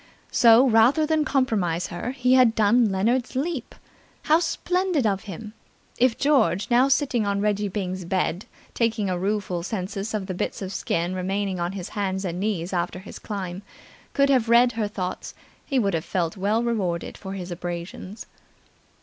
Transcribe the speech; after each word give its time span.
So 0.31 0.67
rather 0.67 1.05
than 1.05 1.23
compromise 1.23 1.85
her, 1.89 2.09
he 2.09 2.33
had 2.33 2.55
done 2.55 2.91
Leonard's 2.91 3.35
leap! 3.35 3.75
How 4.23 4.39
splendid 4.39 5.05
of 5.05 5.25
him! 5.25 5.53
If 5.99 6.17
George, 6.17 6.71
now 6.71 6.87
sitting 6.87 7.23
on 7.27 7.39
Reggie 7.39 7.67
Byng's 7.67 8.03
bed 8.03 8.45
taking 8.73 9.11
a 9.11 9.19
rueful 9.19 9.61
census 9.61 10.15
of 10.15 10.25
the 10.25 10.33
bits 10.33 10.59
of 10.63 10.73
skin 10.73 11.13
remaining 11.13 11.59
on 11.59 11.73
his 11.73 11.89
hands 11.89 12.25
and 12.25 12.39
knees 12.39 12.73
after 12.73 12.97
his 12.97 13.19
climb, 13.19 13.61
could 14.13 14.31
have 14.31 14.49
read 14.49 14.71
her 14.71 14.87
thoughts, 14.87 15.35
he 15.67 15.77
would 15.77 15.93
have 15.93 16.03
felt 16.03 16.35
well 16.35 16.63
rewarded 16.63 17.15
for 17.15 17.33
his 17.33 17.51
abrasions. 17.51 18.25